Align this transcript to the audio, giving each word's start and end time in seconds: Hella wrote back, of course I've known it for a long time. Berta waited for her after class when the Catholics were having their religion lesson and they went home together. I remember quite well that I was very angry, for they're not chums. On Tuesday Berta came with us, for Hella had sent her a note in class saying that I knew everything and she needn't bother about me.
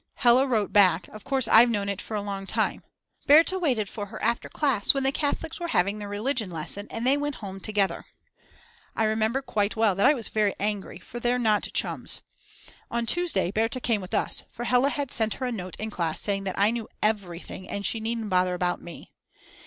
Hella 0.15 0.47
wrote 0.47 0.73
back, 0.73 1.07
of 1.09 1.23
course 1.23 1.47
I've 1.47 1.69
known 1.69 1.87
it 1.87 2.01
for 2.01 2.15
a 2.15 2.23
long 2.23 2.47
time. 2.47 2.83
Berta 3.27 3.59
waited 3.59 3.87
for 3.87 4.07
her 4.07 4.19
after 4.23 4.49
class 4.49 4.95
when 4.95 5.03
the 5.03 5.11
Catholics 5.11 5.59
were 5.59 5.67
having 5.67 5.99
their 5.99 6.09
religion 6.09 6.49
lesson 6.49 6.87
and 6.89 7.05
they 7.05 7.17
went 7.17 7.35
home 7.35 7.59
together. 7.59 8.07
I 8.95 9.03
remember 9.03 9.43
quite 9.43 9.75
well 9.75 9.93
that 9.93 10.07
I 10.07 10.15
was 10.15 10.27
very 10.27 10.55
angry, 10.59 10.97
for 10.97 11.19
they're 11.19 11.37
not 11.37 11.67
chums. 11.75 12.21
On 12.89 13.05
Tuesday 13.05 13.51
Berta 13.51 13.79
came 13.79 14.01
with 14.01 14.15
us, 14.15 14.43
for 14.49 14.63
Hella 14.63 14.89
had 14.89 15.11
sent 15.11 15.35
her 15.35 15.45
a 15.45 15.51
note 15.51 15.75
in 15.75 15.91
class 15.91 16.19
saying 16.19 16.45
that 16.45 16.57
I 16.57 16.71
knew 16.71 16.89
everything 17.03 17.69
and 17.69 17.85
she 17.85 17.99
needn't 17.99 18.29
bother 18.29 18.55
about 18.55 18.81
me. 18.81 19.11